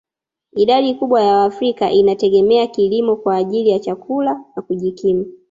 Idadi 0.55 0.93
kubwa 0.95 1.23
ya 1.23 1.35
waafrika 1.37 1.91
inategemea 1.91 2.67
kilimo 2.67 3.15
kwa 3.15 3.35
ajili 3.35 3.69
ya 3.69 3.79
chakula 3.79 4.43
na 4.55 4.61
kujikimu 4.61 5.25